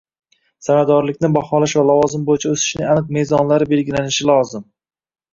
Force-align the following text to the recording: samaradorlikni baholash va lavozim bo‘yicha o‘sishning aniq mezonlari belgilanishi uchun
samaradorlikni 0.67 1.27
baholash 1.35 1.75
va 1.79 1.83
lavozim 1.89 2.23
bo‘yicha 2.29 2.53
o‘sishning 2.53 2.87
aniq 2.93 3.11
mezonlari 3.17 3.67
belgilanishi 3.75 4.27
uchun 4.37 4.65